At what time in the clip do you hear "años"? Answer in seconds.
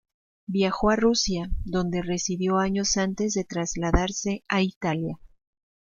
2.57-2.97